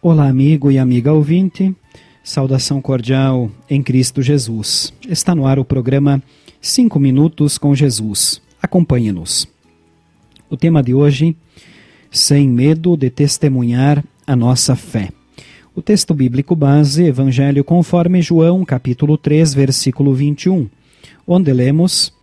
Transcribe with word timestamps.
Olá, 0.00 0.28
amigo 0.28 0.70
e 0.70 0.78
amiga 0.78 1.12
ouvinte. 1.12 1.74
Saudação 2.22 2.80
cordial 2.80 3.50
em 3.68 3.82
Cristo 3.82 4.22
Jesus. 4.22 4.94
Está 5.08 5.34
no 5.34 5.44
ar 5.44 5.58
o 5.58 5.64
programa 5.64 6.22
Cinco 6.60 7.00
Minutos 7.00 7.58
com 7.58 7.74
Jesus. 7.74 8.40
Acompanhe-nos. 8.62 9.48
O 10.48 10.56
tema 10.56 10.84
de 10.84 10.94
hoje: 10.94 11.36
Sem 12.12 12.48
medo 12.48 12.96
de 12.96 13.10
testemunhar 13.10 14.04
a 14.24 14.36
nossa 14.36 14.76
fé. 14.76 15.08
O 15.74 15.82
texto 15.82 16.14
bíblico 16.14 16.54
base, 16.54 17.02
Evangelho 17.02 17.64
conforme 17.64 18.22
João, 18.22 18.64
capítulo 18.64 19.18
3, 19.18 19.52
versículo 19.52 20.14
21, 20.14 20.68
onde 21.26 21.52
lemos: 21.52 22.14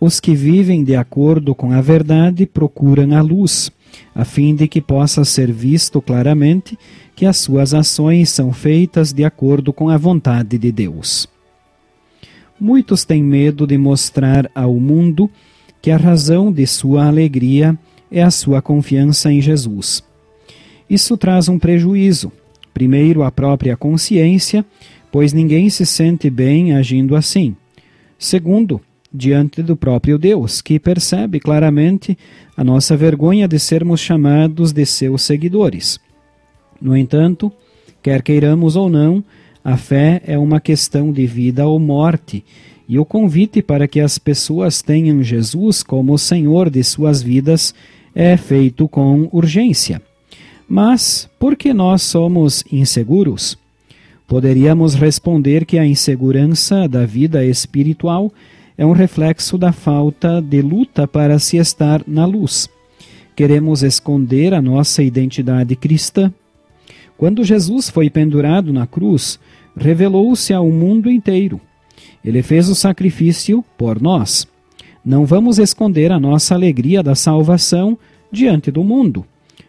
Os 0.00 0.18
que 0.18 0.34
vivem 0.34 0.82
de 0.82 0.96
acordo 0.96 1.54
com 1.54 1.72
a 1.72 1.80
verdade 1.80 2.46
procuram 2.46 3.14
a 3.14 3.20
luz 3.20 3.70
a 4.14 4.24
fim 4.24 4.54
de 4.54 4.68
que 4.68 4.80
possa 4.80 5.24
ser 5.24 5.52
visto 5.52 6.00
claramente 6.00 6.78
que 7.14 7.26
as 7.26 7.36
suas 7.36 7.74
ações 7.74 8.30
são 8.30 8.52
feitas 8.52 9.12
de 9.12 9.24
acordo 9.24 9.72
com 9.72 9.88
a 9.88 9.96
vontade 9.96 10.58
de 10.58 10.72
Deus. 10.72 11.28
Muitos 12.58 13.04
têm 13.04 13.22
medo 13.22 13.66
de 13.66 13.78
mostrar 13.78 14.50
ao 14.54 14.74
mundo 14.74 15.30
que 15.80 15.90
a 15.90 15.96
razão 15.96 16.52
de 16.52 16.66
sua 16.66 17.06
alegria 17.06 17.78
é 18.10 18.22
a 18.22 18.30
sua 18.30 18.60
confiança 18.60 19.32
em 19.32 19.40
Jesus. 19.40 20.04
Isso 20.88 21.16
traz 21.16 21.48
um 21.48 21.58
prejuízo. 21.58 22.32
Primeiro, 22.74 23.22
a 23.22 23.30
própria 23.30 23.76
consciência, 23.76 24.64
pois 25.10 25.32
ninguém 25.32 25.70
se 25.70 25.86
sente 25.86 26.28
bem 26.28 26.74
agindo 26.74 27.16
assim. 27.16 27.56
Segundo, 28.18 28.80
diante 29.12 29.62
do 29.62 29.76
próprio 29.76 30.18
Deus, 30.18 30.60
que 30.60 30.78
percebe 30.78 31.40
claramente 31.40 32.16
a 32.56 32.62
nossa 32.62 32.96
vergonha 32.96 33.48
de 33.48 33.58
sermos 33.58 34.00
chamados 34.00 34.72
de 34.72 34.86
seus 34.86 35.22
seguidores. 35.22 35.98
No 36.80 36.96
entanto, 36.96 37.52
quer 38.02 38.22
queiramos 38.22 38.76
ou 38.76 38.88
não, 38.88 39.24
a 39.62 39.76
fé 39.76 40.22
é 40.26 40.38
uma 40.38 40.60
questão 40.60 41.12
de 41.12 41.26
vida 41.26 41.66
ou 41.66 41.78
morte, 41.78 42.44
e 42.88 42.98
o 42.98 43.04
convite 43.04 43.62
para 43.62 43.86
que 43.86 44.00
as 44.00 44.18
pessoas 44.18 44.82
tenham 44.82 45.22
Jesus 45.22 45.82
como 45.82 46.18
Senhor 46.18 46.70
de 46.70 46.82
suas 46.82 47.22
vidas 47.22 47.74
é 48.14 48.36
feito 48.36 48.88
com 48.88 49.28
urgência. 49.32 50.02
Mas 50.68 51.28
por 51.38 51.56
que 51.56 51.72
nós 51.72 52.02
somos 52.02 52.64
inseguros? 52.70 53.58
Poderíamos 54.26 54.94
responder 54.94 55.64
que 55.64 55.78
a 55.78 55.84
insegurança 55.84 56.88
da 56.88 57.04
vida 57.04 57.44
espiritual 57.44 58.32
é 58.80 58.86
um 58.86 58.92
reflexo 58.92 59.58
da 59.58 59.72
falta 59.72 60.40
de 60.40 60.62
luta 60.62 61.06
para 61.06 61.38
se 61.38 61.58
estar 61.58 62.02
na 62.06 62.24
luz. 62.24 62.66
Queremos 63.36 63.82
esconder 63.82 64.54
a 64.54 64.62
nossa 64.62 65.02
identidade 65.02 65.76
cristã. 65.76 66.32
Quando 67.14 67.44
Jesus 67.44 67.90
foi 67.90 68.08
pendurado 68.08 68.72
na 68.72 68.86
cruz, 68.86 69.38
revelou-se 69.76 70.54
ao 70.54 70.70
mundo 70.70 71.10
inteiro. 71.10 71.60
Ele 72.24 72.42
fez 72.42 72.70
o 72.70 72.74
sacrifício 72.74 73.62
por 73.76 74.00
nós. 74.00 74.48
Não 75.04 75.26
vamos 75.26 75.58
esconder 75.58 76.10
a 76.10 76.18
nossa 76.18 76.54
alegria 76.54 77.02
da 77.02 77.14
salvação 77.14 77.98
diante 78.32 78.70
do 78.70 78.82
mundo. 78.82 79.26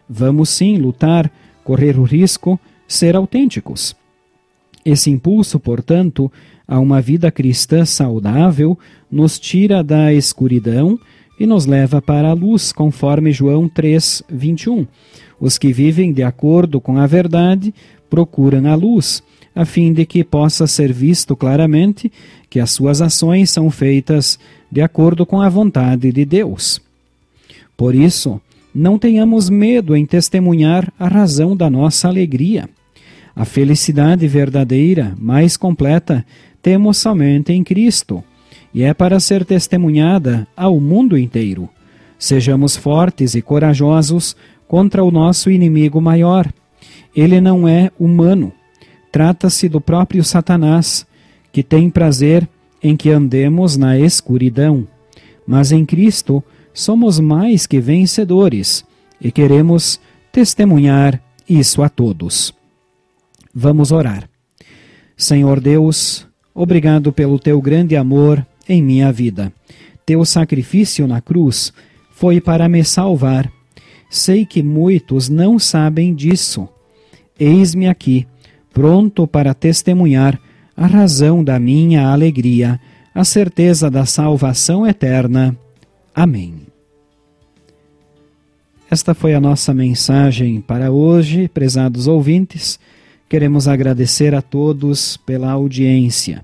Vamos 0.09 0.47
sim 0.47 0.77
lutar, 0.77 1.29
correr 1.65 1.99
o 1.99 2.03
risco, 2.03 2.57
ser 2.87 3.17
autênticos. 3.17 3.93
Esse 4.85 5.09
impulso, 5.09 5.59
portanto, 5.59 6.31
a 6.67 6.79
uma 6.79 7.01
vida 7.01 7.31
cristã 7.31 7.85
saudável 7.85 8.77
nos 9.11 9.39
tira 9.39 9.83
da 9.83 10.13
escuridão 10.13 10.97
e 11.39 11.45
nos 11.45 11.65
leva 11.65 12.01
para 12.01 12.29
a 12.29 12.33
luz, 12.33 12.71
conforme 12.71 13.31
João 13.31 13.67
3, 13.67 14.23
21. 14.29 14.87
Os 15.39 15.57
que 15.57 15.73
vivem 15.73 16.13
de 16.13 16.23
acordo 16.23 16.79
com 16.79 16.97
a 16.97 17.07
verdade 17.07 17.73
procuram 18.09 18.71
a 18.71 18.75
luz, 18.75 19.23
a 19.55 19.65
fim 19.65 19.91
de 19.91 20.05
que 20.05 20.23
possa 20.23 20.67
ser 20.67 20.93
visto 20.93 21.35
claramente 21.35 22.11
que 22.49 22.59
as 22.59 22.71
suas 22.71 23.01
ações 23.01 23.49
são 23.49 23.69
feitas 23.69 24.39
de 24.71 24.81
acordo 24.81 25.25
com 25.25 25.41
a 25.41 25.49
vontade 25.49 26.11
de 26.11 26.25
Deus. 26.25 26.81
Por 27.75 27.95
isso, 27.95 28.39
não 28.73 28.97
tenhamos 28.97 29.49
medo 29.49 29.95
em 29.95 30.05
testemunhar 30.05 30.93
a 30.97 31.07
razão 31.07 31.55
da 31.57 31.69
nossa 31.69 32.07
alegria. 32.07 32.69
A 33.35 33.45
felicidade 33.45 34.27
verdadeira, 34.27 35.15
mais 35.17 35.55
completa, 35.55 36.25
temos 36.61 36.97
somente 36.97 37.53
em 37.53 37.63
Cristo, 37.63 38.23
e 38.73 38.83
é 38.83 38.93
para 38.93 39.19
ser 39.19 39.45
testemunhada 39.45 40.47
ao 40.55 40.79
mundo 40.79 41.17
inteiro. 41.17 41.69
Sejamos 42.17 42.75
fortes 42.75 43.33
e 43.35 43.41
corajosos 43.41 44.35
contra 44.67 45.03
o 45.03 45.11
nosso 45.11 45.49
inimigo 45.49 45.99
maior. 45.99 46.51
Ele 47.15 47.41
não 47.41 47.67
é 47.67 47.91
humano. 47.99 48.53
Trata-se 49.11 49.67
do 49.67 49.81
próprio 49.81 50.23
Satanás, 50.23 51.05
que 51.51 51.63
tem 51.63 51.89
prazer 51.89 52.47
em 52.81 52.95
que 52.95 53.09
andemos 53.09 53.75
na 53.75 53.99
escuridão. 53.99 54.87
Mas 55.45 55.71
em 55.71 55.85
Cristo 55.85 56.43
somos 56.73 57.19
mais 57.19 57.67
que 57.67 57.79
vencedores 57.79 58.85
e 59.19 59.31
queremos 59.31 59.99
testemunhar 60.31 61.21
isso 61.49 61.83
a 61.83 61.89
todos. 61.89 62.53
Vamos 63.53 63.91
orar. 63.91 64.29
Senhor 65.15 65.59
Deus, 65.59 66.27
Obrigado 66.53 67.13
pelo 67.13 67.39
teu 67.39 67.61
grande 67.61 67.95
amor 67.95 68.45
em 68.67 68.83
minha 68.83 69.11
vida. 69.11 69.53
Teu 70.05 70.25
sacrifício 70.25 71.07
na 71.07 71.21
cruz 71.21 71.71
foi 72.11 72.41
para 72.41 72.67
me 72.67 72.83
salvar. 72.83 73.51
Sei 74.09 74.45
que 74.45 74.61
muitos 74.61 75.29
não 75.29 75.57
sabem 75.57 76.13
disso. 76.13 76.67
Eis-me 77.39 77.87
aqui, 77.87 78.27
pronto 78.73 79.25
para 79.25 79.53
testemunhar 79.53 80.39
a 80.75 80.85
razão 80.85 81.43
da 81.43 81.57
minha 81.57 82.09
alegria, 82.09 82.79
a 83.15 83.23
certeza 83.23 83.89
da 83.89 84.05
salvação 84.05 84.85
eterna. 84.85 85.57
Amém. 86.13 86.67
Esta 88.89 89.13
foi 89.13 89.33
a 89.33 89.39
nossa 89.39 89.73
mensagem 89.73 90.59
para 90.59 90.91
hoje, 90.91 91.47
prezados 91.47 92.07
ouvintes. 92.07 92.77
Queremos 93.31 93.65
agradecer 93.65 94.35
a 94.35 94.41
todos 94.41 95.15
pela 95.15 95.49
audiência. 95.51 96.43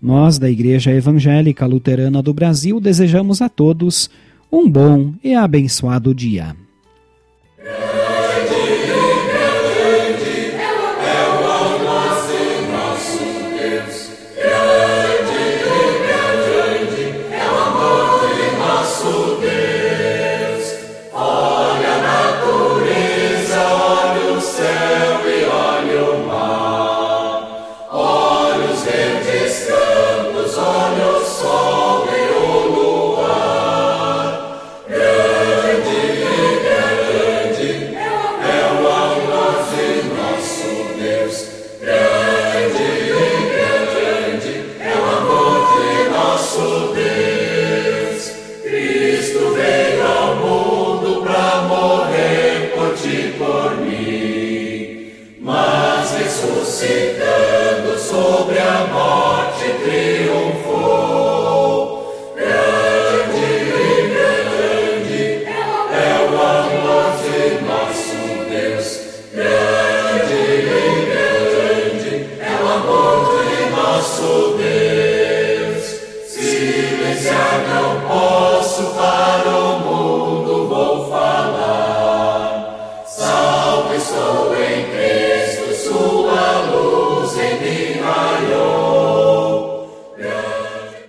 Nós, 0.00 0.38
da 0.38 0.48
Igreja 0.48 0.92
Evangélica 0.92 1.66
Luterana 1.66 2.22
do 2.22 2.32
Brasil, 2.32 2.78
desejamos 2.78 3.42
a 3.42 3.48
todos 3.48 4.08
um 4.50 4.70
bom 4.70 5.14
e 5.24 5.34
abençoado 5.34 6.14
dia. 6.14 6.54
ressuscitando 56.68 57.98
sobre 57.98 58.58
a 58.58 58.86
morte 58.92 59.64
triunfou. 59.82 61.16
Grande 62.36 63.38
e 63.38 64.08
grande 64.12 65.46
é 65.46 66.12
o 66.20 66.36
amor 66.36 67.08
de 67.22 67.40
nosso 67.64 68.20
Deus. 68.50 68.86
Grande 69.32 70.34
e 70.34 70.76
grande 71.06 72.12
é 72.38 72.42
o 72.62 72.64
amor 72.68 73.18
de 73.48 73.60
nosso 73.70 74.28
Deus. 74.58 75.84
Silenciar 76.28 77.56
não 77.66 77.88
posso 78.06 78.82
para 78.94 79.48
o 79.48 79.80
mundo 79.80 80.68
vou 80.68 81.08
falar. 81.08 82.52
Salve 83.06 83.98
sou 84.00 84.52
eu. 84.52 84.57